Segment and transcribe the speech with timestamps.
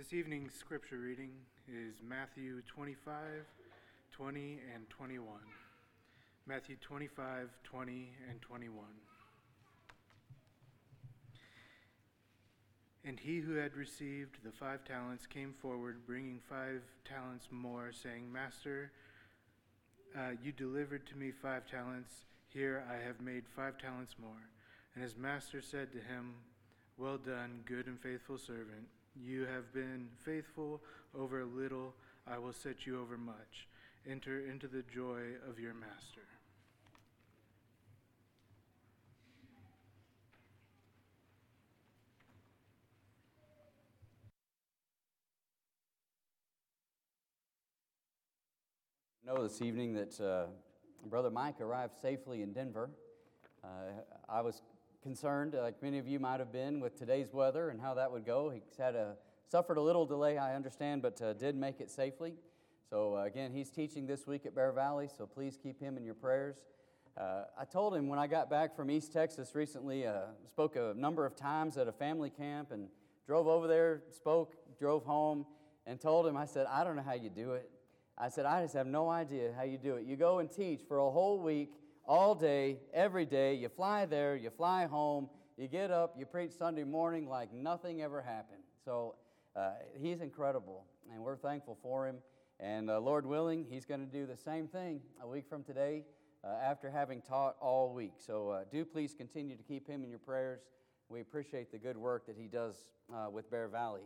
[0.00, 1.28] This evening's scripture reading
[1.68, 3.12] is Matthew 25,
[4.12, 5.26] 20, and 21.
[6.46, 8.86] Matthew 25, 20, and 21.
[13.04, 18.32] And he who had received the five talents came forward, bringing five talents more, saying,
[18.32, 18.92] Master,
[20.16, 22.24] uh, you delivered to me five talents.
[22.48, 24.48] Here I have made five talents more.
[24.94, 26.36] And his master said to him,
[26.96, 28.88] Well done, good and faithful servant.
[29.16, 30.80] You have been faithful
[31.18, 31.94] over little,
[32.26, 33.68] I will set you over much.
[34.08, 36.22] Enter into the joy of your master.
[49.32, 50.46] know this evening that uh,
[51.08, 52.90] Brother Mike arrived safely in Denver.
[53.62, 53.68] Uh,
[54.28, 54.60] I was
[55.02, 58.24] concerned, like many of you might have been, with today's weather and how that would
[58.26, 58.50] go.
[58.50, 59.16] He's had a
[59.48, 62.34] suffered a little delay, I understand, but uh, did make it safely.
[62.88, 66.04] So uh, again, he's teaching this week at Bear Valley, so please keep him in
[66.04, 66.64] your prayers.
[67.16, 70.94] Uh, I told him when I got back from East Texas recently, uh, spoke a
[70.96, 72.88] number of times at a family camp and
[73.26, 75.44] drove over there, spoke, drove home,
[75.86, 77.68] and told him, I said, I don't know how you do it.
[78.16, 80.04] I said, I just have no idea how you do it.
[80.04, 81.72] You go and teach for a whole week,
[82.10, 83.54] all day, every day.
[83.54, 88.02] You fly there, you fly home, you get up, you preach Sunday morning like nothing
[88.02, 88.64] ever happened.
[88.84, 89.14] So
[89.54, 92.16] uh, he's incredible, and we're thankful for him.
[92.58, 96.02] And uh, Lord willing, he's going to do the same thing a week from today
[96.42, 98.14] uh, after having taught all week.
[98.18, 100.62] So uh, do please continue to keep him in your prayers.
[101.08, 102.74] We appreciate the good work that he does
[103.14, 104.02] uh, with Bear Valley.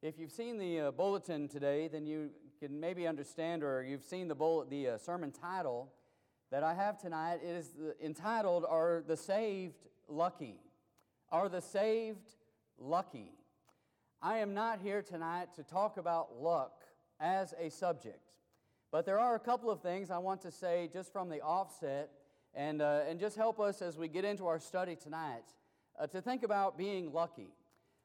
[0.00, 4.26] If you've seen the uh, bulletin today, then you can maybe understand, or you've seen
[4.26, 5.92] the, bull, the sermon title
[6.50, 7.40] that I have tonight.
[7.44, 7.70] Is
[8.02, 10.56] entitled, Are the Saved Lucky?
[11.30, 12.28] Are the Saved
[12.78, 13.32] Lucky?
[14.22, 16.82] I am not here tonight to talk about luck
[17.20, 18.32] as a subject,
[18.90, 22.10] but there are a couple of things I want to say just from the offset
[22.54, 25.44] and, uh, and just help us as we get into our study tonight
[25.98, 27.54] uh, to think about being lucky.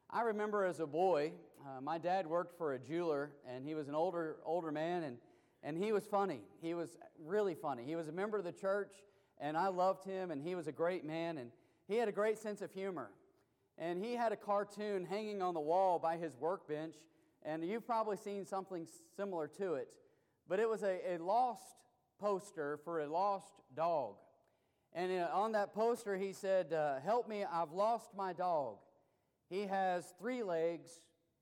[0.10, 1.34] I remember as a boy,
[1.66, 5.18] uh, my dad worked for a jeweler, and he was an older, older man, and,
[5.66, 6.42] and he was funny.
[6.62, 6.96] He was
[7.26, 7.84] really funny.
[7.86, 8.94] He was a member of the church,
[9.40, 11.50] and I loved him, and he was a great man, and
[11.88, 13.10] he had a great sense of humor.
[13.80, 16.96] And he had a cartoon hanging on the wall by his workbench,
[17.44, 18.88] and you've probably seen something
[19.18, 19.96] similar to it.
[20.48, 21.64] But it was a, a lost
[22.20, 24.18] poster for a lost dog.
[24.94, 28.78] And on that poster, he said, uh, Help me, I've lost my dog.
[29.50, 30.90] He has three legs,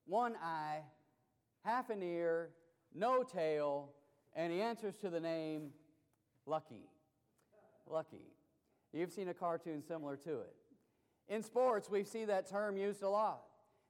[0.06, 0.80] one eye,
[1.62, 2.50] half an ear,
[2.94, 3.90] no tail,
[4.34, 5.70] and he answers to the name
[6.46, 6.88] Lucky.
[7.86, 8.32] Lucky.
[8.92, 10.54] You've seen a cartoon similar to it.
[11.28, 13.42] In sports, we see that term used a lot.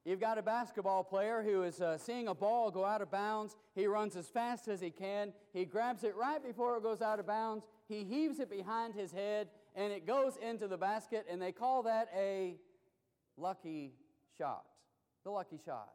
[0.05, 3.55] You've got a basketball player who is uh, seeing a ball go out of bounds.
[3.73, 5.33] He runs as fast as he can.
[5.51, 7.65] He grabs it right before it goes out of bounds.
[7.87, 11.83] He heaves it behind his head, and it goes into the basket, and they call
[11.83, 12.55] that a
[13.35, 13.93] lucky
[14.37, 14.65] shot.
[15.23, 15.89] The lucky shot.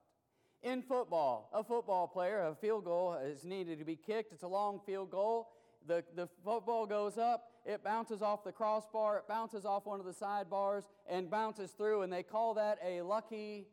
[0.62, 4.32] In football, a football player, a field goal is needed to be kicked.
[4.32, 5.48] It's a long field goal.
[5.86, 10.04] The, the football goes up, it bounces off the crossbar, it bounces off one of
[10.04, 13.66] the sidebars, and bounces through, and they call that a lucky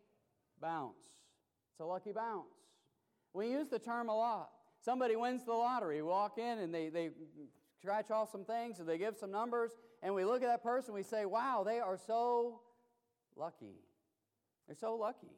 [0.61, 0.95] bounce.
[1.73, 2.47] It's a lucky bounce.
[3.33, 4.49] We use the term a lot.
[4.79, 7.09] Somebody wins the lottery, walk in and they, they
[7.81, 9.71] scratch off some things and they give some numbers,
[10.01, 12.61] and we look at that person, we say, wow, they are so
[13.35, 13.75] lucky.
[14.67, 15.35] They're so lucky.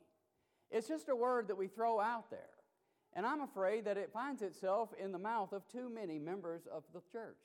[0.72, 2.40] It's just a word that we throw out there.
[3.14, 6.84] And I'm afraid that it finds itself in the mouth of too many members of
[6.94, 7.38] the church.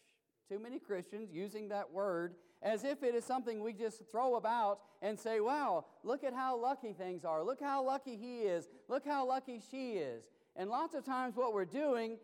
[0.49, 4.81] Too many Christians using that word as if it is something we just throw about
[5.01, 7.43] and say, wow, look at how lucky things are.
[7.43, 8.69] Look how lucky he is.
[8.89, 10.25] Look how lucky she is.
[10.55, 12.19] And lots of times, what we're doing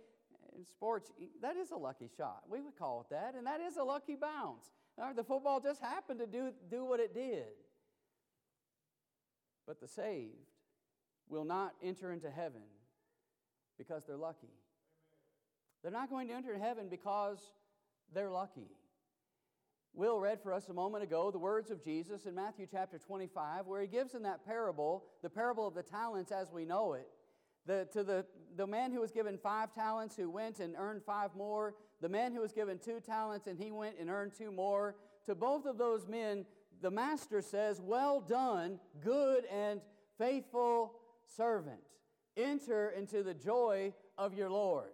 [0.55, 1.11] in sports,
[1.41, 2.43] that is a lucky shot.
[2.49, 3.35] We would call it that.
[3.37, 4.70] And that is a lucky bounce.
[5.17, 7.46] The football just happened to do, do what it did.
[9.67, 10.50] But the saved
[11.31, 12.62] will not enter into heaven
[13.79, 14.50] because they're lucky.
[15.82, 17.38] They're not going to enter heaven because
[18.12, 18.69] they're lucky.
[19.93, 23.67] Will read for us a moment ago the words of Jesus in Matthew chapter 25,
[23.67, 27.09] where he gives in that parable, the parable of the talents as we know it,
[27.67, 28.25] the, to the,
[28.56, 32.32] the man who was given five talents who went and earned five more, the man
[32.32, 34.97] who was given two talents and he went and earned two more.
[35.27, 36.47] To both of those men,
[36.81, 39.81] the master says, Well done, good and
[40.19, 41.00] faithful
[41.37, 41.81] servant.
[42.37, 44.91] Enter into the joy of your Lord.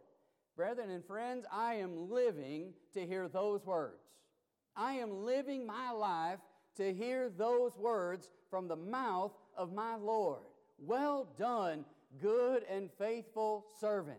[0.56, 4.02] Brethren and friends, I am living to hear those words.
[4.74, 6.40] I am living my life
[6.76, 10.40] to hear those words from the mouth of my Lord.
[10.78, 11.84] Well done,
[12.20, 14.18] good and faithful servant.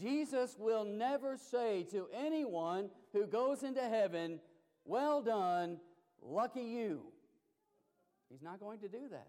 [0.00, 4.40] Jesus will never say to anyone who goes into heaven,
[4.84, 5.78] Well done,
[6.20, 7.02] lucky you.
[8.28, 9.28] He's not going to do that.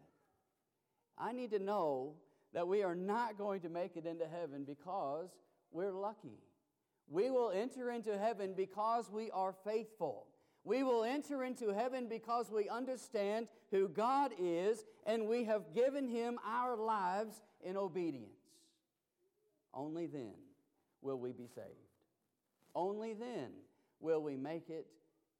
[1.18, 2.14] I need to know
[2.54, 5.30] that we are not going to make it into heaven because
[5.72, 6.40] we're lucky.
[7.08, 10.28] We will enter into heaven because we are faithful.
[10.64, 16.08] We will enter into heaven because we understand who God is and we have given
[16.08, 18.32] Him our lives in obedience.
[19.74, 20.34] Only then
[21.02, 21.68] will we be saved.
[22.74, 23.52] Only then
[24.00, 24.88] will we make it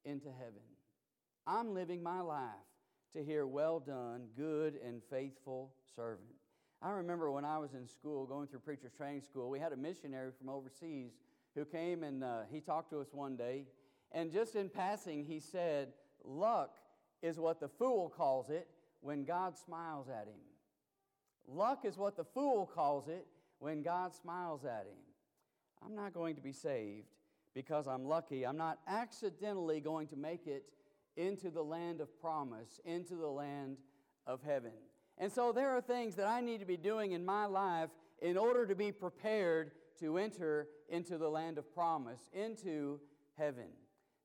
[0.04, 0.62] into heaven.
[1.46, 2.50] I'm living my life
[3.16, 6.28] to hear, Well done, good and faithful servant.
[6.82, 9.76] I remember when I was in school, going through preacher's training school, we had a
[9.76, 11.12] missionary from overseas
[11.54, 13.64] who came and uh, he talked to us one day.
[14.12, 15.88] And just in passing, he said,
[16.24, 16.76] Luck
[17.22, 18.68] is what the fool calls it
[19.00, 20.40] when God smiles at him.
[21.48, 23.26] Luck is what the fool calls it
[23.58, 24.98] when God smiles at him.
[25.84, 27.06] I'm not going to be saved
[27.54, 28.46] because I'm lucky.
[28.46, 30.64] I'm not accidentally going to make it
[31.16, 33.76] into the land of promise, into the land
[34.26, 34.72] of heaven.
[35.18, 37.90] And so there are things that I need to be doing in my life
[38.20, 43.00] in order to be prepared to enter into the land of promise, into
[43.36, 43.68] heaven.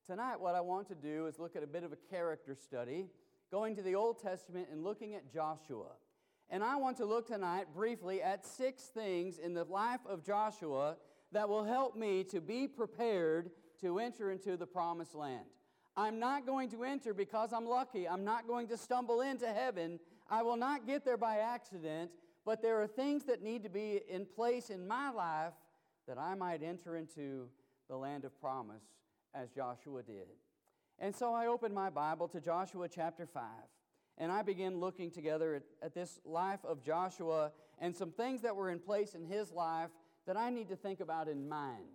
[0.06, 3.08] Tonight, what I want to do is look at a bit of a character study,
[3.52, 5.92] going to the Old Testament and looking at Joshua.
[6.50, 10.98] And I want to look tonight briefly at six things in the life of Joshua
[11.32, 15.46] that will help me to be prepared to enter into the promised land.
[15.96, 18.08] I'm not going to enter because I'm lucky.
[18.08, 20.00] I'm not going to stumble into heaven.
[20.30, 22.12] I will not get there by accident,
[22.46, 25.54] but there are things that need to be in place in my life
[26.08, 27.50] that I might enter into
[27.90, 28.84] the land of promise
[29.34, 30.28] as Joshua did.
[30.98, 33.44] And so I opened my Bible to Joshua chapter 5,
[34.18, 38.56] and I began looking together at, at this life of Joshua and some things that
[38.56, 39.90] were in place in his life
[40.28, 41.88] that I need to think about in mine.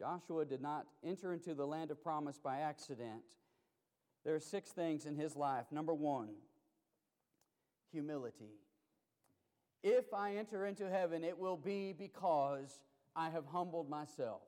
[0.00, 3.22] Joshua did not enter into the land of promise by accident.
[4.24, 5.66] There are six things in his life.
[5.70, 6.30] Number one,
[7.92, 8.54] humility.
[9.82, 12.80] If I enter into heaven, it will be because
[13.14, 14.40] I have humbled myself.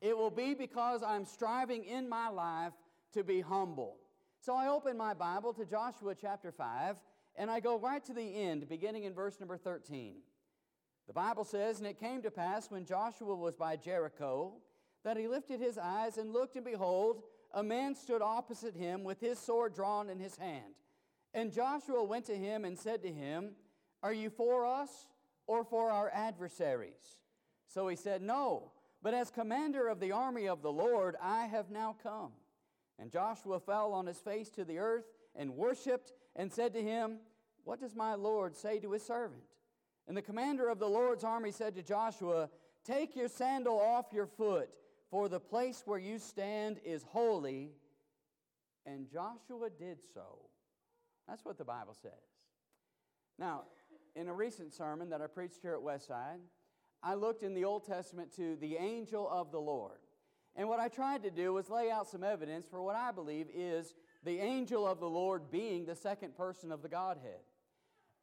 [0.00, 2.72] It will be because I'm striving in my life
[3.12, 3.98] to be humble.
[4.40, 6.96] So I open my Bible to Joshua chapter 5,
[7.36, 10.16] and I go right to the end, beginning in verse number 13.
[11.06, 14.54] The Bible says, And it came to pass when Joshua was by Jericho
[15.04, 17.22] that he lifted his eyes and looked, and behold,
[17.52, 20.74] a man stood opposite him with his sword drawn in his hand.
[21.34, 23.52] And Joshua went to him and said to him,
[24.02, 25.06] Are you for us
[25.46, 27.18] or for our adversaries?
[27.66, 28.72] So he said, No,
[29.02, 32.32] but as commander of the army of the Lord, I have now come.
[32.98, 37.18] And Joshua fell on his face to the earth and worshiped and said to him,
[37.64, 39.42] What does my Lord say to his servant?
[40.06, 42.50] And the commander of the Lord's army said to Joshua,
[42.84, 44.68] Take your sandal off your foot,
[45.12, 47.70] for the place where you stand is holy.
[48.86, 50.38] And Joshua did so.
[51.28, 52.10] That's what the Bible says.
[53.38, 53.64] Now,
[54.16, 56.40] in a recent sermon that I preached here at Westside,
[57.02, 59.98] I looked in the Old Testament to the angel of the Lord.
[60.56, 63.46] And what I tried to do was lay out some evidence for what I believe
[63.54, 67.40] is the angel of the Lord being the second person of the Godhead.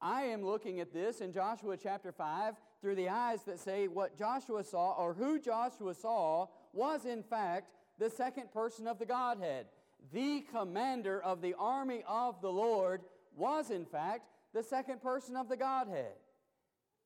[0.01, 4.17] I am looking at this in Joshua chapter 5 through the eyes that say what
[4.17, 9.65] Joshua saw or who Joshua saw was in fact the second person of the Godhead.
[10.13, 13.01] The commander of the army of the Lord
[13.35, 16.13] was in fact the second person of the Godhead.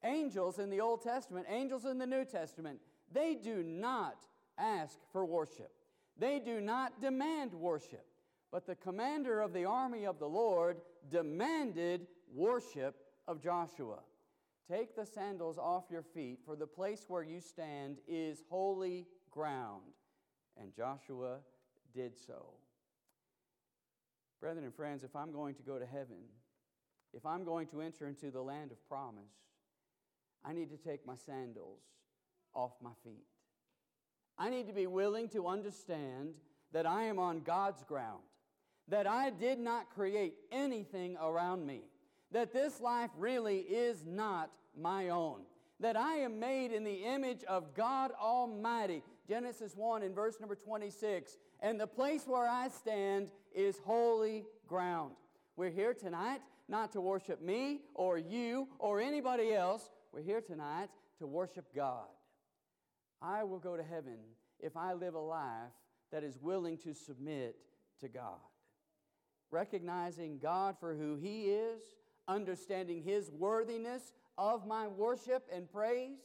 [0.03, 2.79] Angels in the Old Testament, angels in the New Testament,
[3.11, 4.25] they do not
[4.57, 5.71] ask for worship.
[6.17, 8.05] They do not demand worship.
[8.51, 10.77] But the commander of the army of the Lord
[11.09, 12.95] demanded worship
[13.27, 13.99] of Joshua.
[14.69, 19.81] Take the sandals off your feet, for the place where you stand is holy ground.
[20.59, 21.39] And Joshua
[21.93, 22.45] did so.
[24.39, 26.17] Brethren and friends, if I'm going to go to heaven,
[27.13, 29.31] if I'm going to enter into the land of promise,
[30.45, 31.79] I need to take my sandals
[32.53, 33.25] off my feet.
[34.37, 36.33] I need to be willing to understand
[36.73, 38.23] that I am on God's ground,
[38.87, 41.81] that I did not create anything around me,
[42.31, 45.41] that this life really is not my own,
[45.83, 49.03] that I am made in the image of God Almighty.
[49.27, 51.37] Genesis 1 in verse number 26.
[51.59, 55.11] And the place where I stand is holy ground.
[55.57, 59.89] We're here tonight not to worship me or you or anybody else.
[60.13, 60.87] We're here tonight
[61.19, 62.07] to worship God.
[63.21, 64.19] I will go to heaven
[64.61, 65.73] if I live a life
[66.13, 67.57] that is willing to submit
[67.99, 68.39] to God.
[69.51, 71.81] Recognizing God for who He is,
[72.25, 76.19] understanding His worthiness, of my worship and praise,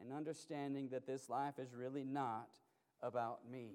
[0.00, 2.48] and understanding that this life is really not
[3.02, 3.70] about me.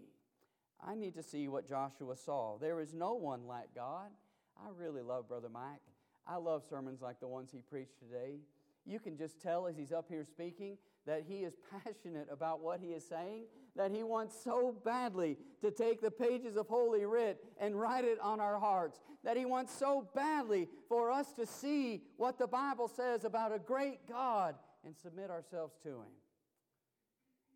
[0.85, 2.57] I need to see what Joshua saw.
[2.57, 4.09] There is no one like God.
[4.57, 5.81] I really love Brother Mike.
[6.27, 8.39] I love sermons like the ones he preached today.
[8.85, 11.53] You can just tell as he's up here speaking that he is
[11.83, 13.43] passionate about what he is saying,
[13.79, 18.19] that he wants so badly to take the pages of Holy Writ and write it
[18.19, 22.89] on our hearts, that he wants so badly for us to see what the Bible
[22.89, 24.55] says about a great God
[24.85, 26.11] and submit ourselves to him.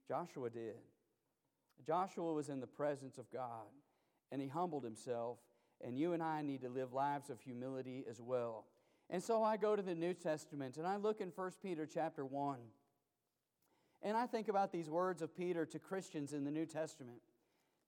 [0.08, 0.78] Joshua did.
[1.86, 3.68] Joshua was in the presence of God
[4.32, 5.40] and he humbled himself,
[5.86, 8.64] and you and I need to live lives of humility as well.
[9.10, 12.24] And so I go to the New Testament and I look in 1 Peter chapter
[12.24, 12.60] 1.
[14.04, 17.22] And I think about these words of Peter to Christians in the New Testament,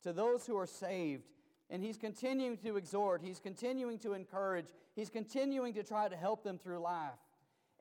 [0.03, 1.25] to those who are saved.
[1.69, 6.43] And he's continuing to exhort, he's continuing to encourage, he's continuing to try to help
[6.43, 7.19] them through life.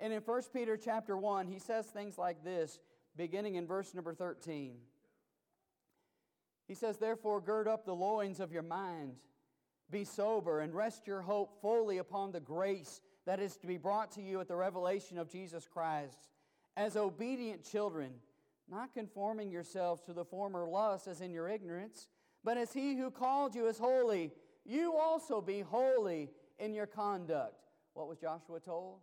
[0.01, 2.81] And in 1 Peter chapter 1, he says things like this,
[3.15, 4.77] beginning in verse number 13.
[6.67, 9.17] He says, Therefore, gird up the loins of your mind,
[9.91, 14.13] be sober, and rest your hope fully upon the grace that is to be brought
[14.13, 16.31] to you at the revelation of Jesus Christ
[16.77, 18.13] as obedient children,
[18.71, 22.09] not conforming yourselves to the former lusts as in your ignorance,
[22.43, 24.33] but as he who called you is holy,
[24.65, 27.55] you also be holy in your conduct.
[27.95, 29.01] What was Joshua told?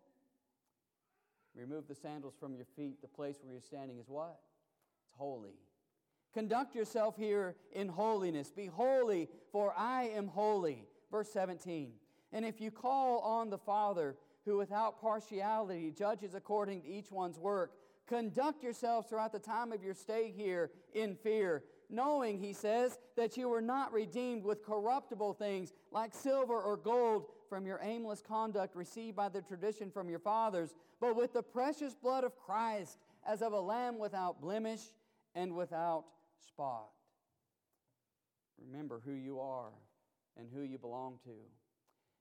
[1.55, 3.01] Remove the sandals from your feet.
[3.01, 4.39] The place where you're standing is what?
[5.03, 5.55] It's holy.
[6.33, 8.51] Conduct yourself here in holiness.
[8.51, 10.85] Be holy, for I am holy.
[11.11, 11.91] Verse 17.
[12.31, 14.15] And if you call on the Father,
[14.45, 17.73] who without partiality judges according to each one's work,
[18.11, 23.37] conduct yourselves throughout the time of your stay here in fear, knowing, he says, that
[23.37, 28.75] you were not redeemed with corruptible things like silver or gold from your aimless conduct
[28.75, 33.41] received by the tradition from your fathers, but with the precious blood of Christ, as
[33.41, 34.81] of a lamb without blemish
[35.33, 36.03] and without
[36.45, 36.89] spot.
[38.59, 39.71] Remember who you are
[40.37, 41.31] and who you belong to.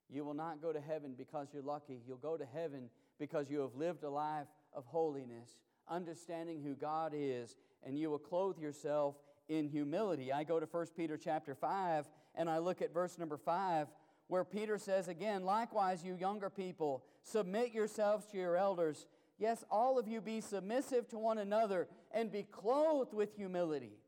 [0.08, 2.00] You will not go to heaven because you're lucky.
[2.06, 5.48] You'll go to heaven because you have lived a life of holiness,
[5.90, 9.16] understanding who God is, and you will clothe yourself
[9.48, 10.32] in humility.
[10.32, 13.88] I go to 1 Peter chapter 5 and I look at verse number 5
[14.28, 19.06] where Peter says again, likewise you younger people, submit yourselves to your elders.
[19.38, 23.98] Yes, all of you be submissive to one another and be clothed with humility.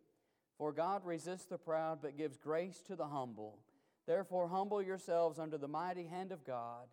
[0.59, 3.59] For God resists the proud but gives grace to the humble.
[4.07, 6.87] Therefore, humble yourselves under the mighty hand of God,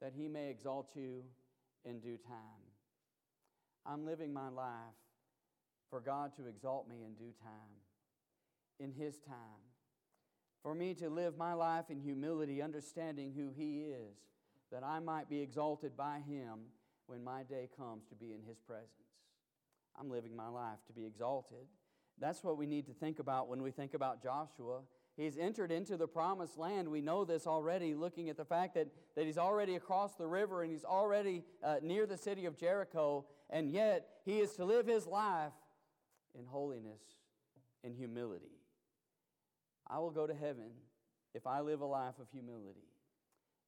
[0.00, 1.24] that he may exalt you
[1.84, 2.69] in due time.
[3.86, 4.98] I'm living my life
[5.88, 7.80] for God to exalt me in due time,
[8.78, 9.64] in his time.
[10.62, 14.16] For me to live my life in humility, understanding who he is,
[14.70, 16.60] that I might be exalted by him
[17.06, 18.90] when my day comes to be in his presence.
[19.98, 21.66] I'm living my life to be exalted.
[22.20, 24.82] That's what we need to think about when we think about Joshua
[25.20, 26.88] He's entered into the promised land.
[26.88, 30.62] We know this already, looking at the fact that, that he's already across the river
[30.62, 34.86] and he's already uh, near the city of Jericho, and yet he is to live
[34.86, 35.52] his life
[36.38, 37.02] in holiness
[37.84, 38.60] and humility.
[39.86, 40.70] I will go to heaven
[41.34, 42.88] if I live a life of humility.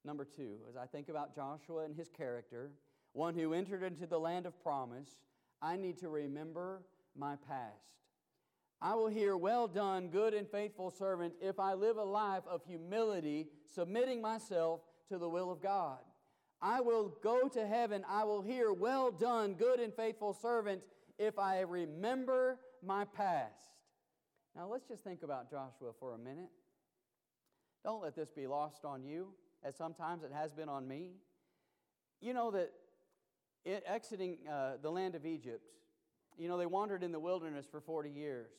[0.05, 2.71] Number two, as I think about Joshua and his character,
[3.13, 5.09] one who entered into the land of promise,
[5.61, 6.83] I need to remember
[7.17, 7.93] my past.
[8.81, 12.63] I will hear, Well done, good and faithful servant, if I live a life of
[12.67, 15.99] humility, submitting myself to the will of God.
[16.63, 18.05] I will go to heaven.
[18.09, 20.83] I will hear, Well done, good and faithful servant,
[21.19, 23.73] if I remember my past.
[24.55, 26.51] Now let's just think about Joshua for a minute.
[27.85, 29.29] Don't let this be lost on you,
[29.65, 31.15] as sometimes it has been on me.
[32.21, 32.71] You know that
[33.65, 35.65] exiting uh, the land of Egypt,
[36.39, 38.51] you know, they wandered in the wilderness for 40 years.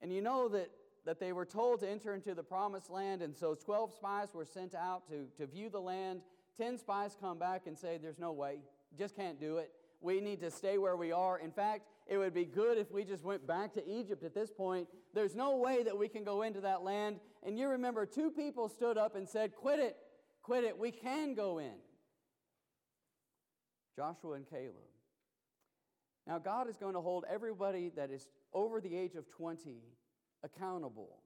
[0.00, 0.70] And you know that,
[1.04, 4.44] that they were told to enter into the promised land, and so 12 spies were
[4.44, 6.20] sent out to, to view the land.
[6.58, 8.58] 10 spies come back and say, There's no way,
[8.98, 9.70] just can't do it.
[10.00, 11.38] We need to stay where we are.
[11.38, 14.50] In fact, it would be good if we just went back to Egypt at this
[14.50, 14.88] point.
[15.14, 17.18] There's no way that we can go into that land.
[17.42, 19.96] And you remember, two people stood up and said, Quit it,
[20.42, 21.74] quit it, we can go in.
[23.96, 24.74] Joshua and Caleb.
[26.26, 29.78] Now, God is going to hold everybody that is over the age of 20
[30.42, 31.18] accountable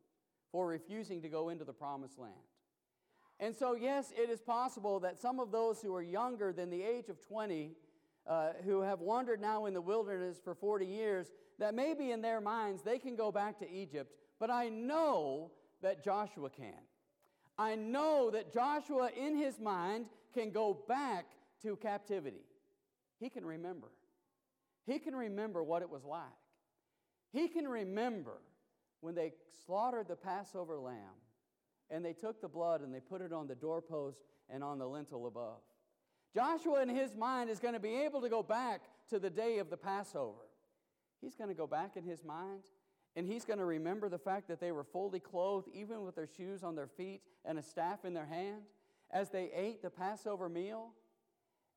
[0.53, 2.35] for refusing to go into the promised land.
[3.41, 6.83] And so, yes, it is possible that some of those who are younger than the
[6.83, 7.73] age of 20,
[8.27, 12.43] uh, who have wandered now in the wilderness for 40 years, that maybe in their
[12.43, 16.75] minds they can go back to Egypt, but I know that Joshua can.
[17.57, 21.27] I know that Joshua, in his mind, can go back
[21.63, 22.45] to captivity.
[23.19, 23.89] he can remember.
[24.87, 26.23] He can remember what it was like.
[27.33, 28.41] He can remember
[29.01, 29.33] when they
[29.65, 30.97] slaughtered the Passover lamb
[31.91, 34.87] and they took the blood and they put it on the doorpost and on the
[34.87, 35.61] lintel above.
[36.35, 39.59] Joshua, in his mind, is going to be able to go back to the day
[39.59, 40.47] of the Passover.
[41.21, 42.63] He's going to go back in his mind
[43.17, 46.29] and he's going to remember the fact that they were fully clothed, even with their
[46.29, 48.63] shoes on their feet and a staff in their hand,
[49.11, 50.91] as they ate the Passover meal.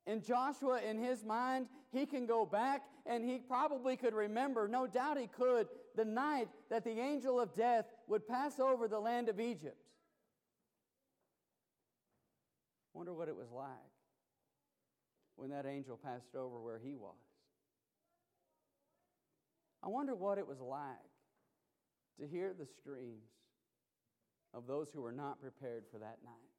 [0.06, 4.86] And Joshua, in his mind, he can go back and he probably could remember, no
[4.86, 5.66] doubt he could,
[5.96, 9.83] the night that the angel of death would pass over the land of Egypt.
[12.94, 13.66] Wonder what it was like
[15.36, 17.16] when that angel passed over where he was.
[19.82, 20.86] I wonder what it was like
[22.20, 23.32] to hear the screams
[24.54, 26.54] of those who were not prepared for that night.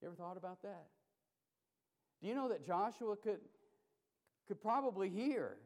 [0.00, 0.86] You ever thought about that?
[2.22, 3.40] Do you know that Joshua could,
[4.46, 5.56] could probably hear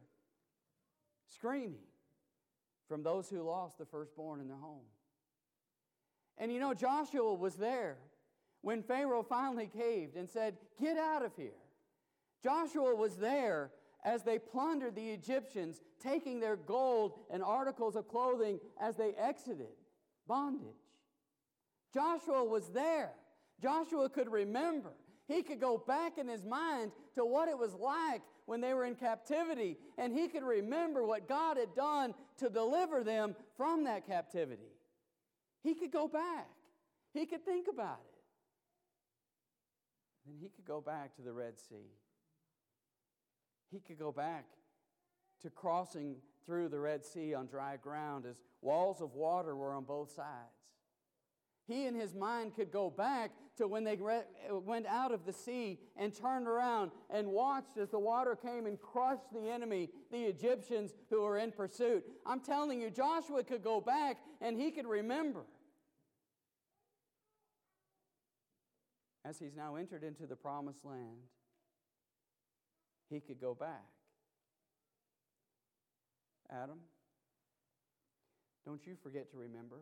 [1.32, 1.84] screaming
[2.88, 4.86] from those who lost the firstborn in their home?
[6.38, 7.98] And you know, Joshua was there
[8.64, 11.60] when Pharaoh finally caved and said, Get out of here.
[12.42, 13.70] Joshua was there
[14.04, 19.68] as they plundered the Egyptians, taking their gold and articles of clothing as they exited
[20.26, 20.64] bondage.
[21.92, 23.12] Joshua was there.
[23.62, 24.92] Joshua could remember.
[25.28, 28.84] He could go back in his mind to what it was like when they were
[28.84, 34.06] in captivity, and he could remember what God had done to deliver them from that
[34.06, 34.72] captivity.
[35.62, 36.48] He could go back.
[37.14, 38.13] He could think about it.
[40.26, 41.92] Then he could go back to the Red Sea.
[43.70, 44.46] He could go back
[45.42, 46.16] to crossing
[46.46, 50.64] through the Red Sea on dry ground as walls of water were on both sides.
[51.66, 53.98] He in his mind could go back to when they
[54.50, 58.78] went out of the sea and turned around and watched as the water came and
[58.78, 62.04] crushed the enemy, the Egyptians who were in pursuit.
[62.26, 65.46] I'm telling you, Joshua could go back and he could remember.
[69.24, 71.28] As he's now entered into the promised land,
[73.08, 73.86] he could go back.
[76.50, 76.78] Adam,
[78.66, 79.76] don't you forget to remember.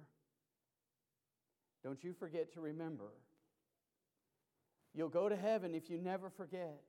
[1.83, 3.13] Don't you forget to remember.
[4.95, 6.81] You'll go to heaven if you never forget.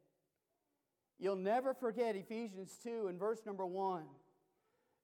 [1.19, 4.03] You'll never forget Ephesians 2 and verse number 1.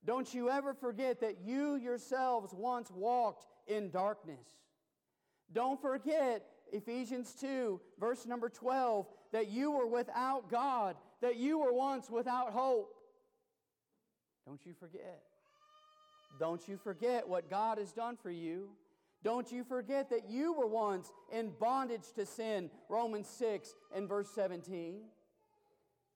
[0.06, 4.48] Don't you ever forget that you yourselves once walked in darkness.
[5.54, 11.74] Don't forget Ephesians 2, verse number 12, that you were without God, that you were
[11.74, 12.94] once without hope.
[14.46, 15.22] Don't you forget.
[16.40, 18.70] Don't you forget what God has done for you.
[19.24, 24.30] Don't you forget that you were once in bondage to sin, Romans 6 and verse
[24.34, 25.02] 17.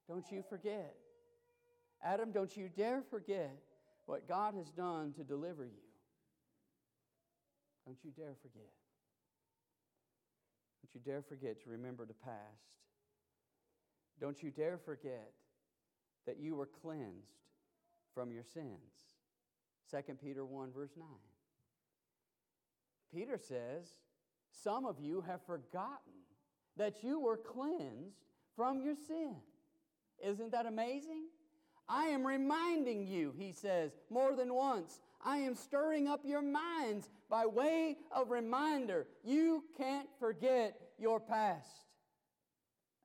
[0.08, 0.96] Don't you forget.
[2.04, 3.58] Adam, don't you dare forget
[4.06, 5.84] what God has done to deliver you.
[7.86, 8.69] Don't you dare forget.
[10.84, 12.74] Don't you dare forget to remember the past.
[14.19, 15.32] Don't you dare forget
[16.26, 17.39] that you were cleansed
[18.13, 18.91] from your sins.
[19.91, 21.08] 2 Peter 1, verse 9.
[23.13, 23.96] Peter says,
[24.52, 26.13] Some of you have forgotten
[26.76, 28.17] that you were cleansed
[28.56, 29.36] from your sin.
[30.24, 31.28] Isn't that amazing?
[31.88, 35.00] I am reminding you, he says, more than once.
[35.26, 39.08] I am stirring up your minds by way of reminder.
[39.24, 41.68] You can't forget your past.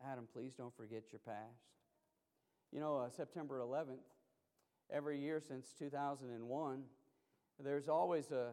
[0.04, 1.62] Adam, please don't forget your past.
[2.72, 4.04] You know, uh, September 11th,
[4.92, 6.82] every year since 2001,
[7.62, 8.50] there's always a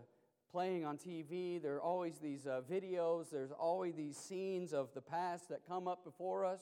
[0.51, 1.61] playing on TV.
[1.61, 3.29] There are always these uh, videos.
[3.29, 6.61] There's always these scenes of the past that come up before us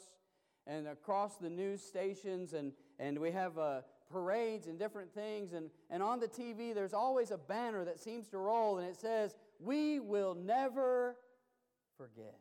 [0.68, 2.54] and across the news stations.
[2.54, 5.54] And, and we have uh, parades and different things.
[5.54, 8.96] And, and on the TV, there's always a banner that seems to roll and it
[8.96, 11.18] says, We will never
[11.98, 12.40] forget.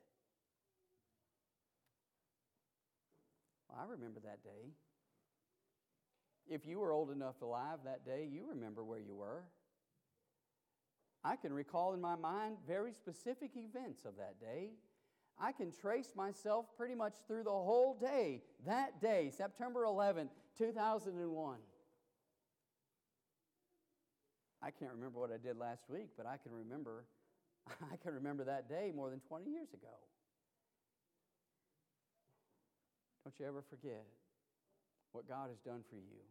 [3.69, 4.73] Well, I remember that day.
[6.49, 9.45] If you were old enough to live that day, you remember where you were.
[11.25, 14.71] I can recall in my mind very specific events of that day.
[15.43, 21.57] I can trace myself pretty much through the whole day, that day, September 11th, 2001.
[24.63, 27.05] I can't remember what I did last week, but I can remember
[27.93, 29.95] I can remember that day more than 20 years ago.
[33.25, 34.05] Don't you ever forget
[35.13, 36.23] what God has done for you.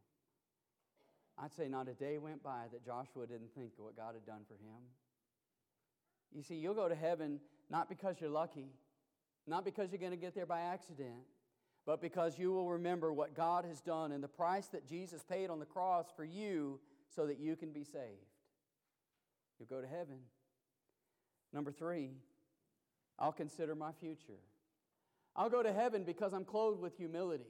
[1.38, 4.26] I'd say not a day went by that Joshua didn't think of what God had
[4.26, 4.82] done for him.
[6.34, 8.67] You see, you'll go to heaven not because you're lucky,
[9.47, 11.25] not because you're going to get there by accident,
[11.86, 15.49] but because you will remember what God has done and the price that Jesus paid
[15.49, 16.80] on the cross for you
[17.15, 18.32] so that you can be saved.
[19.60, 20.19] You'll go to heaven.
[21.54, 22.12] Number three,
[23.19, 24.39] I'll consider my future.
[25.36, 27.43] I'll go to heaven because I'm clothed with humility.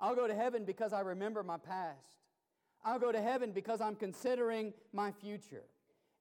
[0.00, 2.18] I'll go to heaven because I remember my past.
[2.84, 5.64] I'll go to heaven because I'm considering my future.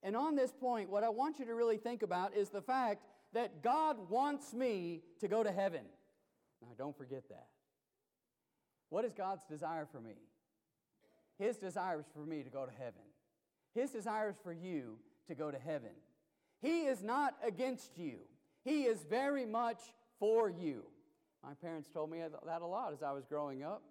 [0.03, 3.03] And on this point, what I want you to really think about is the fact
[3.33, 5.81] that God wants me to go to heaven.
[6.61, 7.47] Now, don't forget that.
[8.89, 10.15] What is God's desire for me?
[11.37, 13.01] His desire is for me to go to heaven.
[13.75, 15.91] His desire is for you to go to heaven.
[16.61, 18.19] He is not against you,
[18.63, 19.79] He is very much
[20.19, 20.83] for you.
[21.43, 23.83] My parents told me that a lot as I was growing up.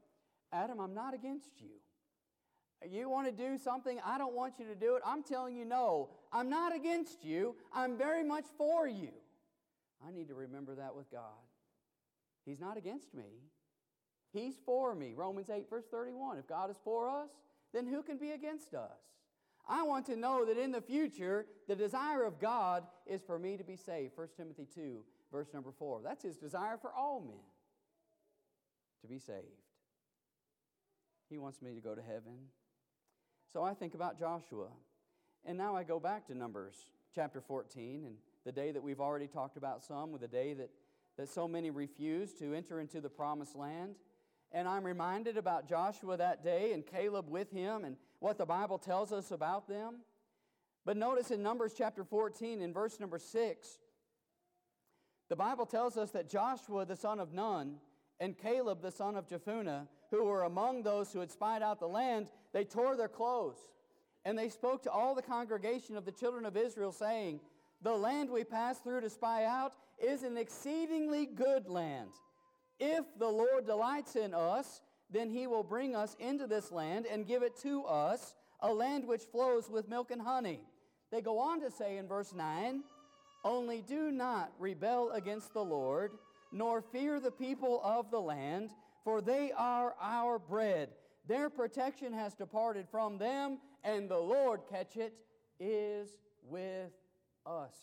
[0.53, 1.71] Adam, I'm not against you.
[2.85, 5.03] You want to do something, I don't want you to do it.
[5.05, 7.55] I'm telling you, no, I'm not against you.
[7.73, 9.11] I'm very much for you.
[10.07, 11.23] I need to remember that with God.
[12.45, 13.25] He's not against me,
[14.33, 15.15] He's for me.
[15.17, 16.39] Romans 8, verse 31.
[16.39, 17.31] If God is for us,
[17.73, 19.01] then who can be against us?
[19.69, 23.57] I want to know that in the future, the desire of God is for me
[23.57, 24.13] to be saved.
[24.15, 24.99] 1 Timothy 2,
[25.33, 26.03] verse number 4.
[26.05, 27.41] That's His desire for all men
[29.01, 29.47] to be saved.
[31.29, 32.51] He wants me to go to heaven.
[33.53, 34.69] So I think about Joshua.
[35.45, 36.75] And now I go back to Numbers
[37.15, 40.71] chapter 14 and the day that we've already talked about some, with the day that,
[41.17, 43.97] that so many refused to enter into the promised land.
[44.53, 48.79] And I'm reminded about Joshua that day and Caleb with him and what the Bible
[48.79, 49.97] tells us about them.
[50.85, 53.79] But notice in Numbers chapter 14, in verse number 6,
[55.29, 57.77] the Bible tells us that Joshua the son of Nun
[58.21, 61.89] and Caleb the son of Jephunneh, who were among those who had spied out the
[61.89, 63.59] land, they tore their clothes.
[64.25, 67.41] And they spoke to all the congregation of the children of Israel, saying,
[67.83, 72.11] The land we passed through to spy out is an exceedingly good land.
[72.79, 77.27] If the Lord delights in us, then he will bring us into this land and
[77.27, 80.61] give it to us, a land which flows with milk and honey.
[81.13, 82.83] They go on to say in verse 9,
[83.45, 86.13] Only do not rebel against the Lord,
[86.53, 88.71] nor fear the people of the land,
[89.05, 90.91] for they are our bread.
[91.27, 95.15] Their protection has departed from them, and the Lord, catch it,
[95.59, 96.09] is
[96.49, 96.93] with
[97.45, 97.75] us.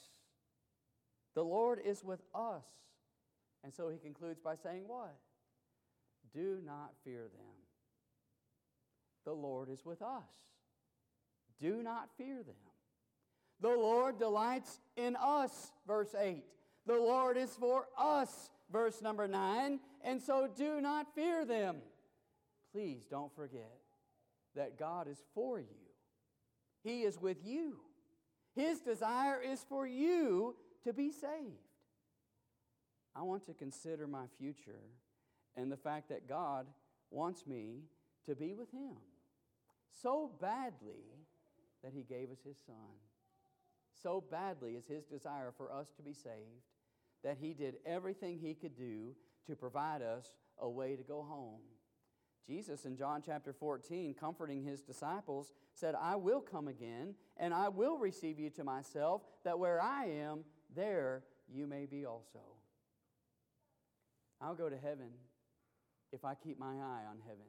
[1.35, 2.65] The Lord is with us.
[3.63, 5.15] And so he concludes by saying, What?
[6.33, 7.55] Do not fear them.
[9.25, 10.29] The Lord is with us.
[11.61, 12.55] Do not fear them.
[13.61, 16.43] The Lord delights in us, verse 8.
[16.85, 19.79] The Lord is for us, verse number 9.
[20.03, 21.77] And so do not fear them.
[22.71, 23.77] Please don't forget
[24.55, 25.65] that God is for you,
[26.83, 27.79] He is with you.
[28.55, 31.57] His desire is for you to be saved.
[33.15, 34.81] I want to consider my future
[35.55, 36.67] and the fact that God
[37.09, 37.83] wants me
[38.25, 38.97] to be with Him
[40.01, 41.03] so badly
[41.83, 42.75] that He gave us His Son.
[44.03, 46.67] So badly is His desire for us to be saved
[47.23, 49.15] that He did everything He could do
[49.47, 50.27] to provide us
[50.59, 51.61] a way to go home.
[52.45, 57.69] Jesus in John chapter 14, comforting his disciples, said, I will come again, and I
[57.69, 60.43] will receive you to myself, that where I am,
[60.75, 62.39] there you may be also.
[64.41, 65.11] I'll go to heaven
[66.11, 67.47] if I keep my eye on heaven,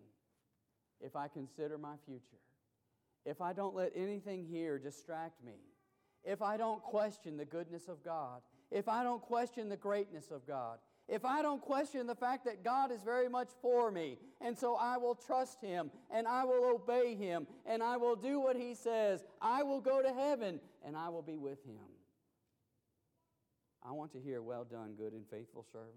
[1.00, 2.40] if I consider my future,
[3.26, 5.54] if I don't let anything here distract me,
[6.24, 10.46] if I don't question the goodness of God, if I don't question the greatness of
[10.46, 14.56] God, if I don't question the fact that God is very much for me, and
[14.56, 18.56] so I will trust Him, and I will obey Him, and I will do what
[18.56, 21.76] He says, I will go to heaven, and I will be with Him.
[23.82, 25.92] I want to hear, Well done, good and faithful servant.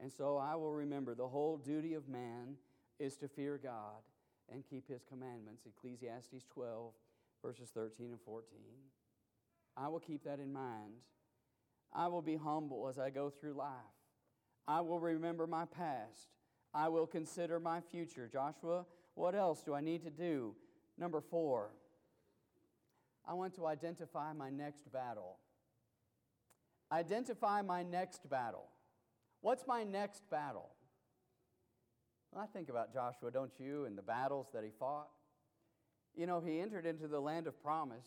[0.00, 2.54] And so I will remember the whole duty of man
[3.00, 4.00] is to fear God
[4.50, 5.66] and keep His commandments.
[5.66, 6.92] Ecclesiastes 12,
[7.44, 8.44] verses 13 and 14.
[9.76, 10.92] I will keep that in mind.
[11.92, 13.68] I will be humble as I go through life.
[14.68, 16.28] I will remember my past.
[16.72, 18.28] I will consider my future.
[18.32, 20.54] Joshua, what else do I need to do?
[20.98, 21.70] Number four,
[23.26, 25.38] I want to identify my next battle.
[26.92, 28.68] Identify my next battle.
[29.40, 30.70] What's my next battle?
[32.30, 35.08] Well, I think about Joshua, don't you, and the battles that he fought.
[36.16, 38.06] You know, he entered into the land of promise,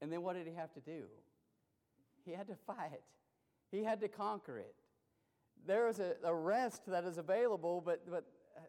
[0.00, 1.04] and then what did he have to do?
[2.24, 3.02] He had to fight,
[3.70, 4.74] he had to conquer it.
[5.66, 8.24] There is a, a rest that is available, but, but
[8.56, 8.60] uh,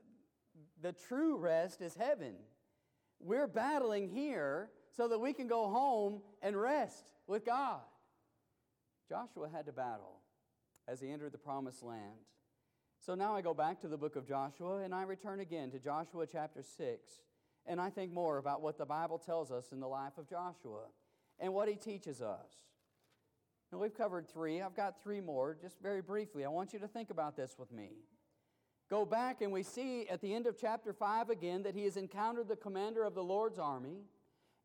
[0.82, 2.34] the true rest is heaven.
[3.20, 7.82] We're battling here so that we can go home and rest with God.
[9.08, 10.22] Joshua had to battle
[10.88, 12.26] as he entered the promised land.
[13.00, 15.80] So now I go back to the book of Joshua and I return again to
[15.80, 17.12] Joshua chapter 6.
[17.70, 20.88] And I think more about what the Bible tells us in the life of Joshua
[21.40, 22.50] and what he teaches us.
[23.72, 24.60] Now, we've covered three.
[24.60, 26.44] I've got three more, just very briefly.
[26.44, 27.92] I want you to think about this with me.
[28.90, 31.96] Go back, and we see at the end of chapter 5 again that he has
[31.96, 34.02] encountered the commander of the Lord's army.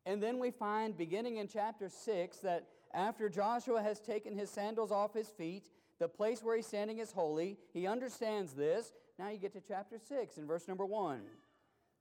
[0.07, 4.91] And then we find, beginning in chapter 6, that after Joshua has taken his sandals
[4.91, 7.59] off his feet, the place where he's standing is holy.
[7.71, 8.91] He understands this.
[9.19, 11.21] Now you get to chapter 6 in verse number 1.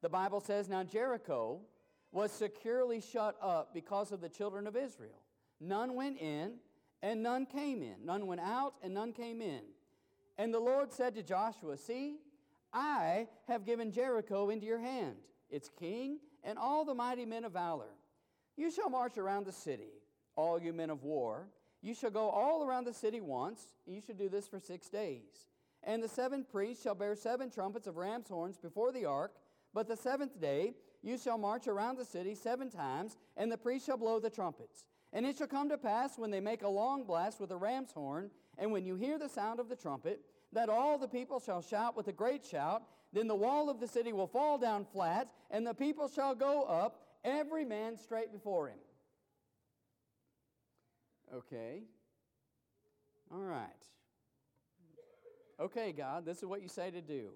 [0.04, 1.60] The Bible says, Now Jericho
[2.12, 5.22] was securely shut up because of the children of Israel.
[5.62, 6.56] None went in,
[7.02, 8.04] and none came in.
[8.04, 9.62] None went out, and none came in.
[10.36, 12.18] And the Lord said to Joshua, See,
[12.70, 15.16] I have given Jericho into your hand,
[15.48, 17.94] its king, and all the mighty men of valor.
[18.58, 20.02] You shall march around the city,
[20.36, 21.48] all you men of war.
[21.80, 24.90] You shall go all around the city once, and you shall do this for six
[24.90, 25.48] days.
[25.82, 29.32] And the seven priests shall bear seven trumpets of ram's horns before the ark.
[29.74, 33.86] But the seventh day you shall march around the city seven times, and the priests
[33.86, 34.86] shall blow the trumpets.
[35.12, 37.92] And it shall come to pass when they make a long blast with a ram's
[37.92, 40.20] horn, and when you hear the sound of the trumpet,
[40.52, 42.84] that all the people shall shout with a great shout.
[43.12, 46.62] Then the wall of the city will fall down flat, and the people shall go
[46.62, 48.78] up, every man straight before him.
[51.34, 51.82] Okay.
[53.32, 53.68] All right.
[55.60, 57.30] Okay, God, this is what you say to do.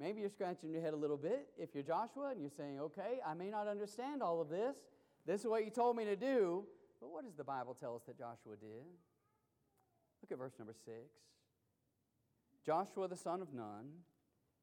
[0.00, 3.18] Maybe you're scratching your head a little bit if you're Joshua and you're saying, okay,
[3.26, 4.76] I may not understand all of this.
[5.26, 6.64] This is what you told me to do.
[7.00, 8.86] But what does the Bible tell us that Joshua did?
[10.22, 11.10] Look at verse number six.
[12.64, 13.86] Joshua the son of Nun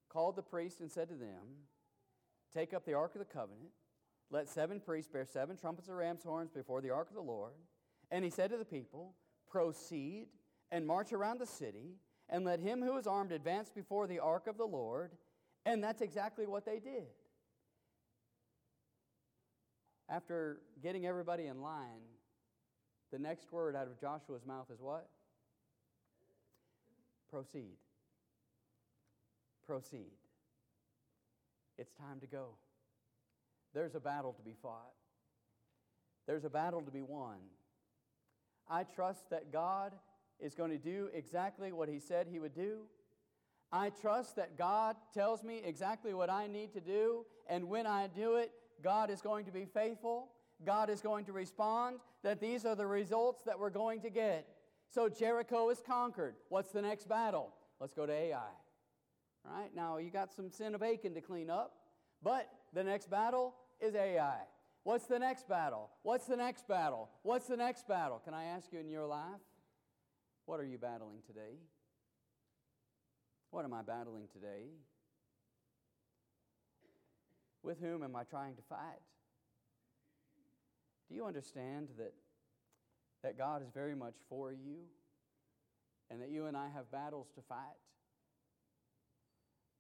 [0.10, 1.66] called the priests and said to them,
[2.54, 3.72] Take up the ark of the covenant.
[4.32, 7.54] Let seven priests bear seven trumpets of ram's horns before the ark of the Lord.
[8.12, 9.14] And he said to the people,
[9.50, 10.28] Proceed
[10.72, 11.96] and march around the city,
[12.30, 15.12] and let him who is armed advance before the ark of the Lord.
[15.66, 17.08] And that's exactly what they did.
[20.08, 22.02] After getting everybody in line,
[23.12, 25.08] the next word out of Joshua's mouth is what?
[27.32, 27.78] Proceed.
[29.66, 30.12] Proceed.
[31.78, 32.50] It's time to go.
[33.74, 34.94] There's a battle to be fought,
[36.28, 37.38] there's a battle to be won.
[38.68, 39.94] I trust that God
[40.40, 42.80] is going to do exactly what He said He would do.
[43.72, 48.08] I trust that God tells me exactly what I need to do, and when I
[48.08, 48.52] do it,
[48.84, 50.30] God is going to be faithful.
[50.66, 54.48] God is going to respond, that these are the results that we're going to get.
[54.90, 56.36] So Jericho is conquered.
[56.50, 57.54] What's the next battle?
[57.82, 58.38] Let's go to Ai.
[59.46, 61.74] All right, now you got some sin of Achan to clean up,
[62.24, 64.38] but the next battle is Ai.
[64.84, 65.90] What's the next battle?
[66.04, 67.10] What's the next battle?
[67.24, 68.22] What's the next battle?
[68.24, 69.42] Can I ask you in your life?
[70.46, 71.58] What are you battling today?
[73.56, 74.66] What am I battling today?
[77.64, 79.00] With whom am I trying to fight?
[81.08, 82.12] Do you understand that,
[83.24, 84.80] that God is very much for you
[86.12, 87.78] and that you and I have battles to fight?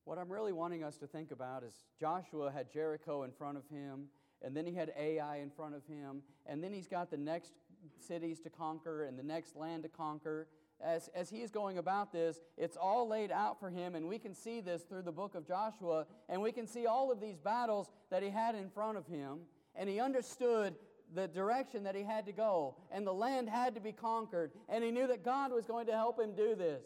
[0.05, 3.67] What I'm really wanting us to think about is Joshua had Jericho in front of
[3.67, 4.05] him,
[4.41, 7.51] and then he had Ai in front of him, and then he's got the next
[7.99, 10.47] cities to conquer and the next land to conquer.
[10.83, 14.19] As, as he is going about this, it's all laid out for him, and we
[14.19, 17.37] can see this through the book of Joshua, and we can see all of these
[17.37, 19.39] battles that he had in front of him,
[19.75, 20.75] and he understood
[21.13, 24.83] the direction that he had to go, and the land had to be conquered, and
[24.83, 26.83] he knew that God was going to help him do this.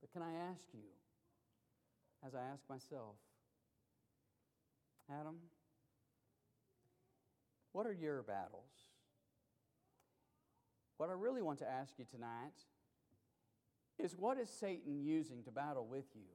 [0.00, 0.80] But can I ask you,
[2.26, 3.16] as I ask myself,
[5.10, 5.36] Adam,
[7.72, 8.70] what are your battles?
[10.96, 12.52] What I really want to ask you tonight
[14.02, 16.28] is what is Satan using to battle with you?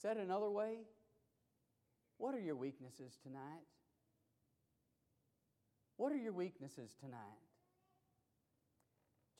[0.00, 0.78] Said another way,
[2.18, 3.64] what are your weaknesses tonight?
[5.96, 7.18] What are your weaknesses tonight?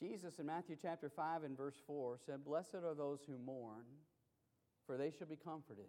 [0.01, 3.85] Jesus in Matthew chapter 5 and verse 4 said, Blessed are those who mourn,
[4.87, 5.85] for they shall be comforted.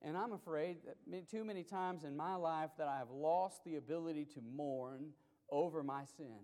[0.00, 3.76] And I'm afraid that too many times in my life that I have lost the
[3.76, 5.10] ability to mourn
[5.50, 6.40] over my sin.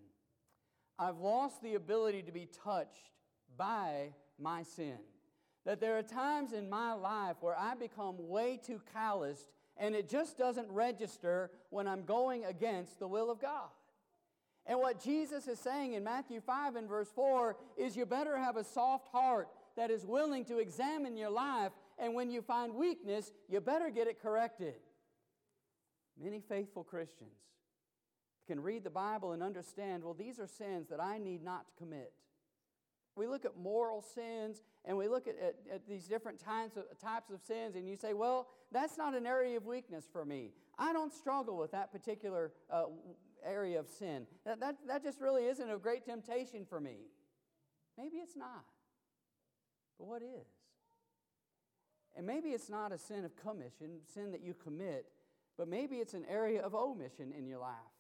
[0.98, 3.10] I've lost the ability to be touched
[3.56, 4.98] by my sin.
[5.64, 10.08] That there are times in my life where I become way too calloused and it
[10.08, 13.68] just doesn't register when I'm going against the will of God.
[14.66, 18.56] And what Jesus is saying in Matthew 5 and verse 4 is you better have
[18.56, 23.32] a soft heart that is willing to examine your life, and when you find weakness,
[23.48, 24.74] you better get it corrected.
[26.20, 27.30] Many faithful Christians
[28.48, 31.72] can read the Bible and understand well, these are sins that I need not to
[31.84, 32.12] commit.
[33.14, 36.84] we look at moral sins and we look at, at, at, these different types of,
[36.98, 40.52] types of sins, and you say, well, that's not an area of weakness for me.
[40.78, 42.84] I don't struggle with that particular uh,
[43.44, 44.26] area of sin.
[44.44, 46.98] That, that, that just really isn't a great temptation for me.
[47.96, 48.64] Maybe it's not.
[49.98, 50.46] But what is?
[52.16, 55.06] And maybe it's not a sin of commission, sin that you commit,
[55.56, 57.97] but maybe it's an area of omission in your life.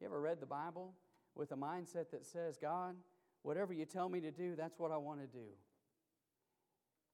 [0.00, 0.94] You ever read the Bible
[1.34, 2.96] with a mindset that says, God,
[3.42, 5.46] whatever you tell me to do, that's what I want to do?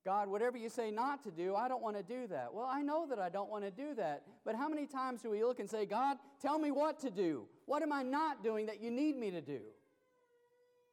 [0.04, 2.54] God, whatever you say not to do, I don't want to do that.
[2.54, 4.22] Well, I know that I don't want to do that.
[4.46, 7.44] But how many times do we look and say, God, tell me what to do?
[7.66, 9.60] What am I not doing that you need me to do?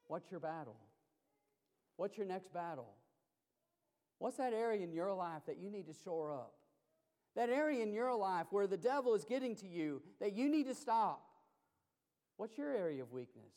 [0.08, 0.76] What's your battle?
[1.96, 2.90] What's your next battle?
[4.20, 6.54] What's that area in your life that you need to shore up?
[7.36, 10.68] That area in your life where the devil is getting to you that you need
[10.68, 11.27] to stop.
[12.38, 13.52] What's your area of weakness?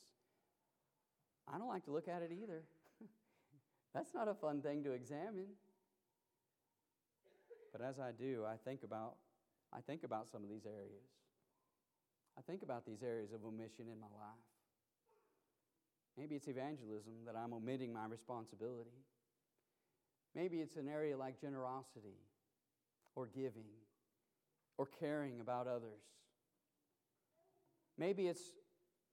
[1.52, 2.62] I don't like to look at it either.
[3.94, 5.48] That's not a fun thing to examine.
[7.72, 9.14] But as I do, I think about
[9.72, 11.06] I think about some of these areas.
[12.36, 14.48] I think about these areas of omission in my life.
[16.18, 18.98] Maybe it's evangelism that I'm omitting my responsibility.
[20.34, 22.18] Maybe it's an area like generosity
[23.14, 23.70] or giving
[24.76, 26.02] or caring about others.
[27.98, 28.42] Maybe it's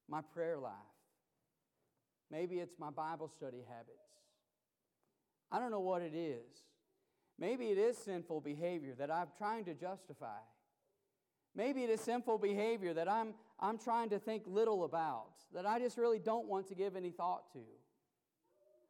[0.09, 0.73] my prayer life.
[2.29, 3.97] Maybe it's my Bible study habits.
[5.51, 6.63] I don't know what it is.
[7.39, 10.39] Maybe it is sinful behavior that I'm trying to justify.
[11.55, 15.79] Maybe it is sinful behavior that I'm, I'm trying to think little about, that I
[15.79, 17.59] just really don't want to give any thought to.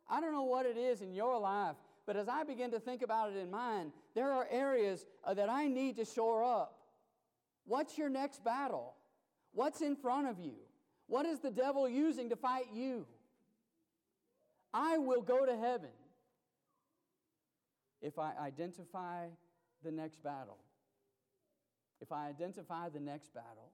[0.10, 1.76] I don't know what it is in your life,
[2.06, 5.50] but as I begin to think about it in mine, there are areas uh, that
[5.50, 6.80] I need to shore up.
[7.66, 8.96] What's your next battle?
[9.52, 10.56] What's in front of you?
[11.08, 13.06] What is the devil using to fight you?
[14.74, 15.90] I will go to heaven
[18.02, 19.28] if I identify
[19.84, 20.58] the next battle,
[22.02, 23.72] if I identify the next battle,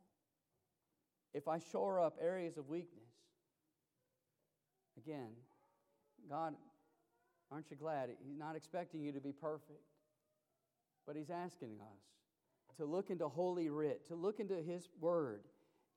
[1.34, 3.10] if I shore up areas of weakness,
[4.98, 5.32] again,
[6.30, 6.54] God,
[7.52, 8.10] aren't you glad?
[8.24, 9.82] He's not expecting you to be perfect,
[11.06, 15.42] but He's asking us to look into Holy Writ, to look into His Word,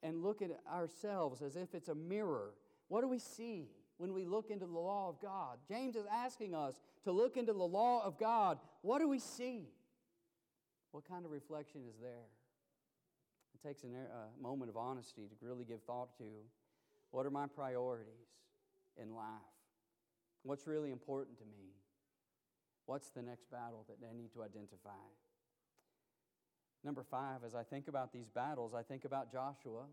[0.03, 2.51] and look at ourselves as if it's a mirror.
[2.89, 3.69] What do we see?
[3.99, 5.59] when we look into the law of God.
[5.69, 8.59] James is asking us to look into the law of God.
[8.83, 9.69] What do we see?
[10.93, 12.29] What kind of reflection is there?
[13.55, 16.25] It takes a moment of honesty to really give thought to
[17.11, 18.29] what are my priorities
[19.01, 19.25] in life?
[20.43, 21.73] What's really important to me?
[22.85, 24.91] What's the next battle that I need to identify?
[26.85, 29.85] Number five, as I think about these battles, I think about Joshua,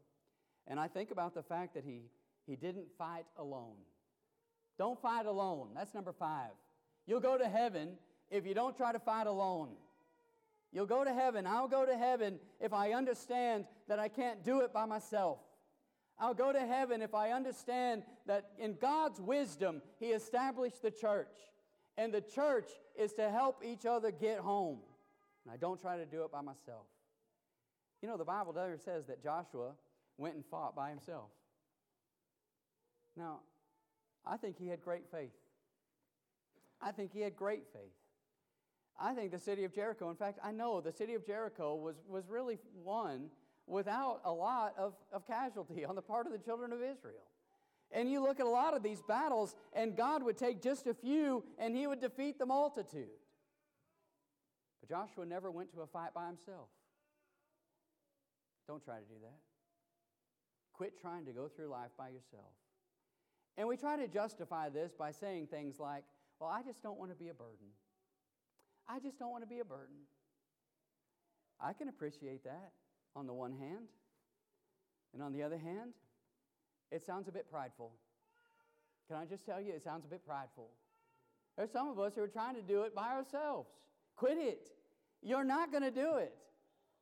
[0.67, 2.03] and I think about the fact that he,
[2.45, 3.75] he didn't fight alone.
[4.77, 5.69] Don't fight alone.
[5.75, 6.51] That's number five.
[7.05, 7.93] You'll go to heaven
[8.29, 9.69] if you don't try to fight alone.
[10.71, 11.45] You'll go to heaven.
[11.45, 15.39] I'll go to heaven if I understand that I can't do it by myself.
[16.19, 21.37] I'll go to heaven if I understand that in God's wisdom, He established the church.
[21.97, 24.79] And the church is to help each other get home.
[25.45, 26.85] And I don't try to do it by myself.
[28.01, 29.71] You know, the Bible never says that Joshua
[30.17, 31.29] went and fought by himself.
[33.15, 33.39] Now,
[34.25, 35.31] I think he had great faith.
[36.81, 37.93] I think he had great faith.
[38.99, 41.95] I think the city of Jericho, in fact, I know the city of Jericho was,
[42.07, 43.29] was really won
[43.65, 47.23] without a lot of, of casualty on the part of the children of Israel.
[47.91, 50.93] And you look at a lot of these battles, and God would take just a
[50.93, 53.07] few and he would defeat the multitude.
[54.83, 56.67] But Joshua never went to a fight by himself.
[58.67, 59.39] Don't try to do that.
[60.73, 62.51] Quit trying to go through life by yourself.
[63.55, 66.03] And we try to justify this by saying things like,
[66.37, 67.71] well, I just don't want to be a burden.
[68.85, 69.95] I just don't want to be a burden.
[71.61, 72.71] I can appreciate that
[73.15, 73.87] on the one hand.
[75.13, 75.93] And on the other hand,
[76.91, 77.91] it sounds a bit prideful.
[79.07, 80.71] Can I just tell you, it sounds a bit prideful.
[81.55, 83.69] There's some of us who are trying to do it by ourselves.
[84.15, 84.69] Quit it.
[85.21, 86.33] You're not going to do it.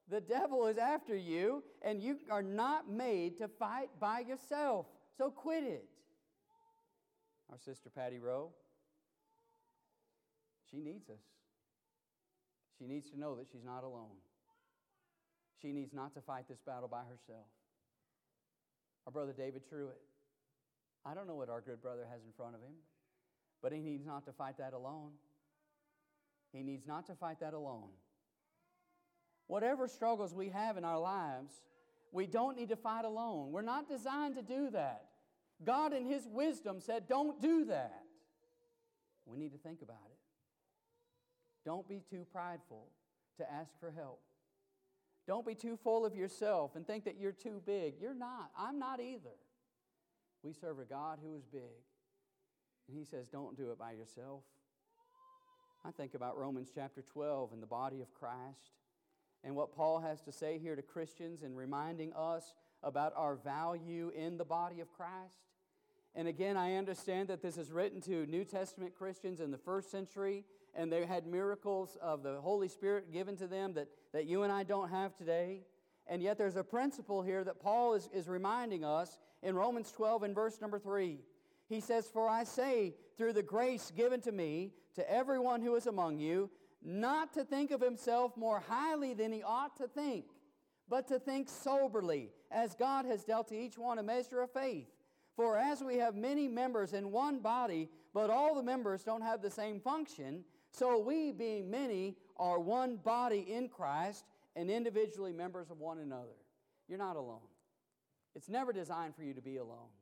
[0.09, 4.87] The devil is after you, and you are not made to fight by yourself.
[5.17, 5.85] So quit it
[7.51, 8.49] our sister Patty Rowe,
[10.69, 11.19] she needs us.
[12.79, 14.15] She needs to know that she's not alone.
[15.61, 17.45] She needs not to fight this battle by herself.
[19.05, 19.99] Our brother David Truitt,
[21.05, 22.73] I don't know what our good brother has in front of him,
[23.61, 25.11] but he needs not to fight that alone.
[26.51, 27.89] He needs not to fight that alone.
[29.47, 31.51] Whatever struggles we have in our lives,
[32.11, 33.51] we don't need to fight alone.
[33.51, 35.05] We're not designed to do that.
[35.63, 38.03] God, in His wisdom, said, Don't do that.
[39.25, 40.17] We need to think about it.
[41.63, 42.87] Don't be too prideful
[43.37, 44.19] to ask for help.
[45.27, 47.93] Don't be too full of yourself and think that you're too big.
[48.01, 48.49] You're not.
[48.57, 49.35] I'm not either.
[50.43, 51.61] We serve a God who is big.
[52.87, 54.41] And He says, Don't do it by yourself.
[55.83, 58.75] I think about Romans chapter 12 and the body of Christ
[59.43, 62.53] and what Paul has to say here to Christians and reminding us
[62.83, 65.39] about our value in the body of Christ.
[66.13, 69.89] And again, I understand that this is written to New Testament Christians in the first
[69.89, 70.43] century,
[70.75, 74.51] and they had miracles of the Holy Spirit given to them that, that you and
[74.51, 75.61] I don't have today.
[76.05, 80.23] And yet, there's a principle here that Paul is, is reminding us in Romans 12
[80.23, 81.19] and verse number 3.
[81.69, 85.85] He says, For I say, through the grace given to me, to everyone who is
[85.85, 86.49] among you,
[86.83, 90.25] not to think of himself more highly than he ought to think,
[90.89, 94.87] but to think soberly, as God has dealt to each one a measure of faith.
[95.35, 99.43] For as we have many members in one body, but all the members don't have
[99.43, 105.69] the same function, so we, being many, are one body in Christ and individually members
[105.69, 106.39] of one another.
[106.87, 107.37] You're not alone.
[108.35, 109.93] It's never designed for you to be alone.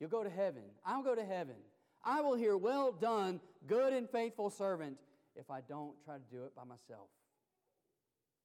[0.00, 0.62] You'll go to heaven.
[0.86, 1.56] I'll go to heaven.
[2.04, 4.98] I will hear, Well done, good and faithful servant,
[5.36, 7.08] if I don't try to do it by myself.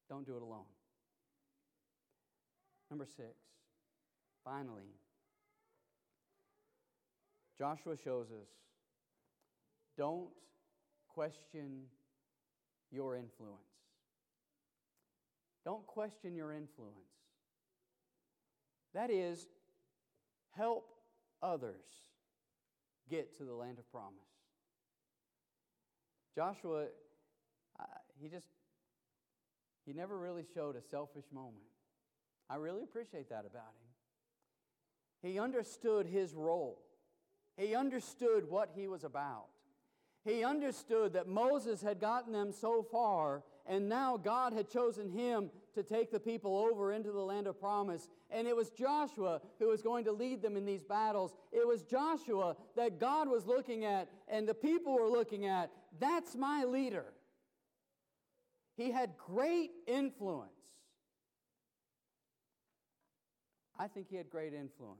[0.09, 0.65] Don't do it alone.
[2.89, 3.35] Number six,
[4.43, 4.95] finally,
[7.57, 8.47] Joshua shows us
[9.97, 10.29] don't
[11.09, 11.81] question
[12.89, 13.59] your influence.
[15.65, 16.95] Don't question your influence.
[18.93, 19.47] That is,
[20.55, 20.89] help
[21.43, 21.83] others
[23.09, 24.19] get to the land of promise.
[26.35, 26.85] Joshua,
[28.21, 28.47] he just,
[29.85, 31.65] he never really showed a selfish moment.
[32.49, 33.73] I really appreciate that about
[35.21, 35.31] him.
[35.31, 36.81] He understood his role,
[37.57, 39.47] he understood what he was about.
[40.25, 45.49] He understood that Moses had gotten them so far, and now God had chosen him
[45.75, 48.07] to take the people over into the land of promise.
[48.29, 51.33] And it was Joshua who was going to lead them in these battles.
[51.51, 55.71] It was Joshua that God was looking at, and the people were looking at.
[55.99, 57.05] That's my leader.
[58.75, 60.51] He had great influence.
[63.77, 64.99] I think he had great influence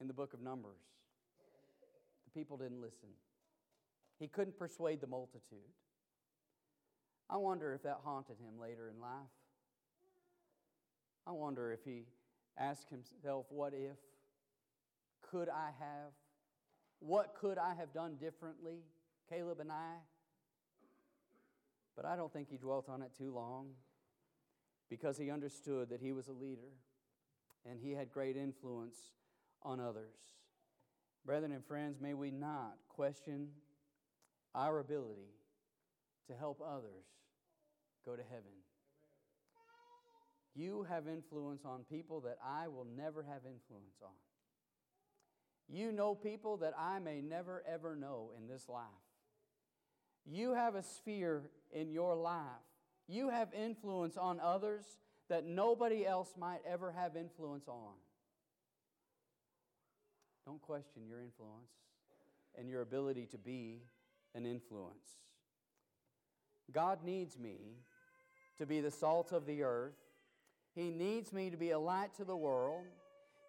[0.00, 0.80] in the book of Numbers.
[2.26, 3.08] The people didn't listen.
[4.18, 5.58] He couldn't persuade the multitude.
[7.28, 9.10] I wonder if that haunted him later in life.
[11.26, 12.04] I wonder if he
[12.58, 13.96] asked himself, What if?
[15.30, 16.12] Could I have?
[17.00, 18.78] What could I have done differently,
[19.28, 19.94] Caleb and I?
[21.96, 23.68] But I don't think he dwelt on it too long
[24.88, 26.72] because he understood that he was a leader
[27.68, 28.96] and he had great influence
[29.62, 30.18] on others.
[31.24, 33.48] Brethren and friends, may we not question
[34.54, 35.32] our ability
[36.26, 37.06] to help others
[38.04, 38.63] go to heaven.
[40.54, 44.10] You have influence on people that I will never have influence on.
[45.68, 48.84] You know people that I may never ever know in this life.
[50.26, 52.42] You have a sphere in your life.
[53.08, 54.84] You have influence on others
[55.28, 57.94] that nobody else might ever have influence on.
[60.46, 61.70] Don't question your influence
[62.56, 63.82] and your ability to be
[64.34, 65.18] an influence.
[66.72, 67.56] God needs me
[68.58, 69.94] to be the salt of the earth.
[70.74, 72.82] He needs me to be a light to the world.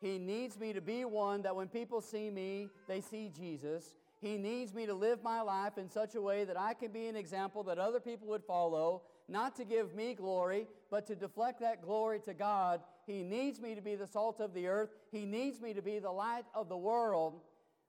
[0.02, 3.96] He needs me to be one that when people see me, they see Jesus.
[4.22, 7.08] He needs me to live my life in such a way that I can be
[7.08, 11.60] an example that other people would follow, not to give me glory, but to deflect
[11.62, 12.82] that glory to God.
[13.06, 14.90] He needs me to be the salt of the earth.
[15.12, 17.42] He needs me to be the light of the world.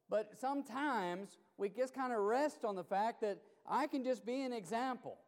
[0.09, 4.43] But sometimes we just kind of rest on the fact that I can just be
[4.43, 5.19] an example.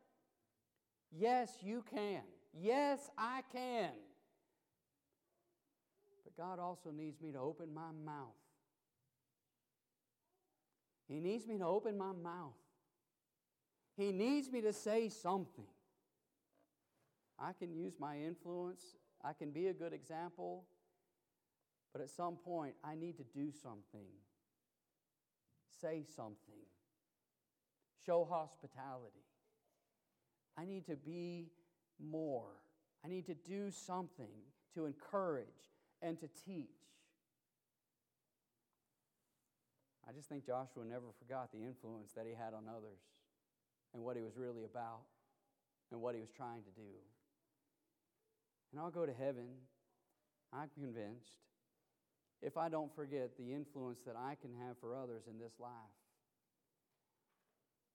[1.10, 2.22] Yes, you can.
[2.60, 3.90] Yes, I can.
[6.24, 8.34] But God also needs me to open my mouth.
[11.08, 12.52] He needs me to open my mouth.
[13.96, 15.66] He needs me to say something.
[17.38, 18.82] I can use my influence,
[19.24, 20.64] I can be a good example,
[21.92, 24.08] but at some point I need to do something.
[25.80, 26.66] Say something.
[28.04, 29.24] Show hospitality.
[30.56, 31.46] I need to be
[32.00, 32.50] more.
[33.04, 34.30] I need to do something
[34.74, 35.46] to encourage
[36.02, 36.66] and to teach.
[40.08, 43.00] I just think Joshua never forgot the influence that he had on others
[43.92, 45.02] and what he was really about
[45.92, 46.96] and what he was trying to do.
[48.72, 49.48] And I'll go to heaven,
[50.52, 51.32] I'm convinced,
[52.40, 55.70] if I don't forget the influence that I can have for others in this life.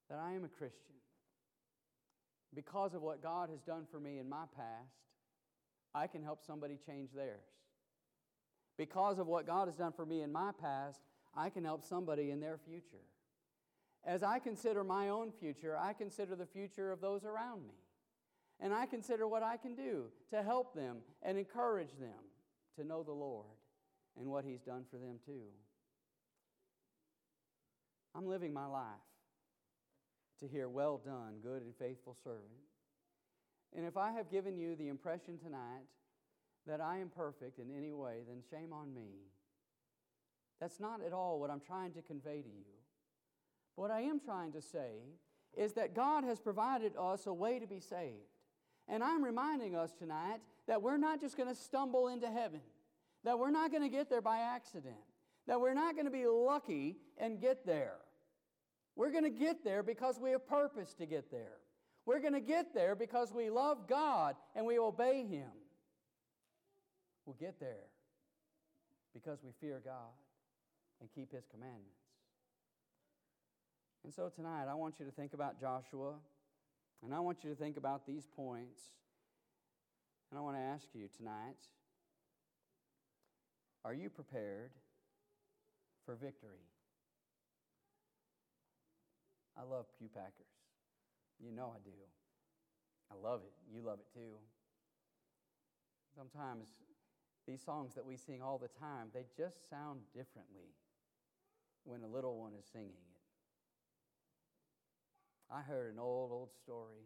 [0.09, 0.95] That I am a Christian.
[2.55, 4.93] Because of what God has done for me in my past,
[5.95, 7.45] I can help somebody change theirs.
[8.77, 10.99] Because of what God has done for me in my past,
[11.35, 13.05] I can help somebody in their future.
[14.05, 17.75] As I consider my own future, I consider the future of those around me.
[18.59, 22.19] And I consider what I can do to help them and encourage them
[22.75, 23.45] to know the Lord
[24.19, 25.47] and what He's done for them too.
[28.15, 28.83] I'm living my life
[30.43, 32.43] to hear, Well done, good and faithful servant.
[33.75, 35.87] And if I have given you the impression tonight
[36.67, 39.09] that I am perfect in any way, then shame on me.
[40.59, 42.73] That's not at all what I'm trying to convey to you.
[43.75, 44.91] What I am trying to say
[45.57, 48.13] is that God has provided us a way to be saved.
[48.87, 52.61] And I'm reminding us tonight that we're not just going to stumble into heaven,
[53.23, 54.95] that we're not going to get there by accident,
[55.47, 57.95] that we're not going to be lucky and get there.
[58.95, 61.57] We're going to get there because we have purpose to get there.
[62.05, 65.49] We're going to get there because we love God and we obey Him.
[67.25, 67.87] We'll get there
[69.13, 70.11] because we fear God
[70.99, 72.03] and keep His commandments.
[74.03, 76.15] And so tonight, I want you to think about Joshua,
[77.03, 78.81] and I want you to think about these points.
[80.29, 81.57] And I want to ask you tonight
[83.85, 84.71] are you prepared
[86.05, 86.72] for victory?
[89.57, 90.53] I love Pew Packers.
[91.39, 91.95] You know I do.
[93.11, 93.53] I love it.
[93.73, 94.37] You love it too.
[96.15, 96.67] Sometimes
[97.47, 100.73] these songs that we sing all the time, they just sound differently
[101.83, 103.13] when a little one is singing it.
[105.51, 107.05] I heard an old, old story.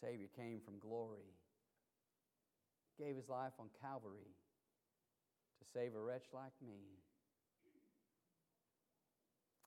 [0.00, 1.30] Savior came from glory,
[2.98, 4.34] gave his life on Calvary
[5.58, 6.98] to save a wretch like me.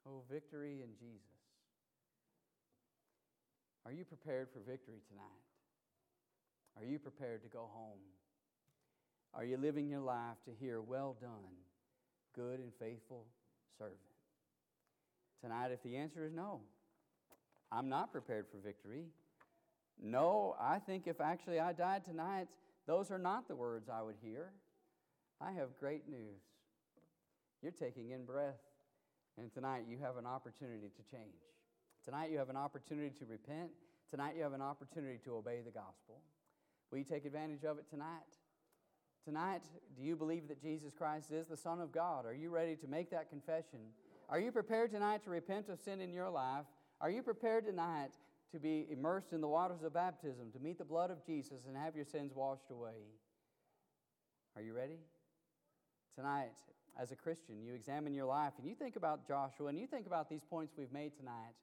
[0.07, 1.21] Oh, victory in Jesus.
[3.85, 5.23] Are you prepared for victory tonight?
[6.77, 7.99] Are you prepared to go home?
[9.33, 11.55] Are you living your life to hear, well done,
[12.35, 13.25] good and faithful
[13.77, 13.97] servant?
[15.41, 16.61] Tonight, if the answer is no,
[17.71, 19.05] I'm not prepared for victory.
[20.01, 22.47] No, I think if actually I died tonight,
[22.87, 24.51] those are not the words I would hear.
[25.41, 26.41] I have great news.
[27.61, 28.59] You're taking in breath,
[29.37, 31.43] and tonight you have an opportunity to change.
[32.03, 33.71] Tonight you have an opportunity to repent.
[34.09, 36.21] Tonight you have an opportunity to obey the gospel.
[36.91, 38.37] Will you take advantage of it tonight?
[39.25, 39.63] Tonight,
[39.97, 42.27] do you believe that Jesus Christ is the Son of God?
[42.27, 43.79] Are you ready to make that confession?
[44.29, 46.65] Are you prepared tonight to repent of sin in your life?
[47.01, 48.11] Are you prepared tonight
[48.51, 51.75] to be immersed in the waters of baptism, to meet the blood of Jesus and
[51.75, 53.01] have your sins washed away?
[54.55, 54.99] Are you ready?
[56.15, 56.53] Tonight,
[57.01, 60.07] as a Christian, you examine your life and you think about Joshua and you think
[60.07, 61.55] about these points we've made tonight,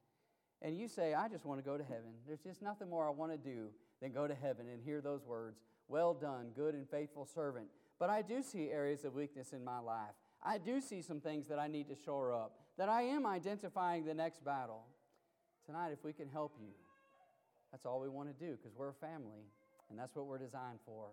[0.60, 2.12] and you say, I just want to go to heaven.
[2.26, 3.68] There's just nothing more I want to do
[4.00, 5.58] than go to heaven and hear those words
[5.88, 7.66] Well done, good and faithful servant.
[7.98, 10.14] But I do see areas of weakness in my life.
[10.42, 14.04] I do see some things that I need to shore up, that I am identifying
[14.04, 14.84] the next battle.
[15.66, 16.72] Tonight, if we can help you,
[17.70, 19.46] that's all we want to do because we're a family
[19.88, 21.06] and that's what we're designed for.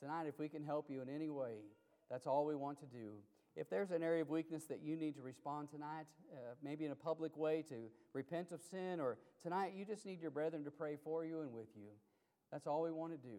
[0.00, 1.62] Tonight, if we can help you in any way,
[2.10, 3.10] that's all we want to do.
[3.58, 6.92] If there's an area of weakness that you need to respond tonight, uh, maybe in
[6.92, 10.70] a public way to repent of sin, or tonight you just need your brethren to
[10.70, 11.88] pray for you and with you,
[12.52, 13.34] that's all we want to do.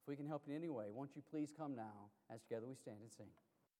[0.00, 2.74] If we can help in any way, won't you please come now as together we
[2.74, 3.26] stand and sing?